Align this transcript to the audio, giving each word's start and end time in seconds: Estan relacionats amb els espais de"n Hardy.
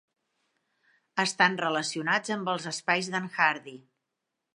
Estan 1.23 1.59
relacionats 1.63 2.33
amb 2.37 2.49
els 2.55 2.65
espais 2.73 3.11
de"n 3.17 3.29
Hardy. 3.37 3.75